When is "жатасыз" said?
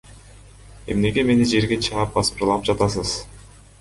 2.71-3.13